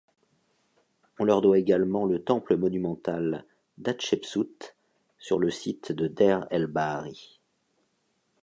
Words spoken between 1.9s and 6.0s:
le temple monumental d'Hatchepsout sur le site